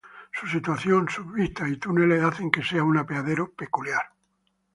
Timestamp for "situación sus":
0.47-1.31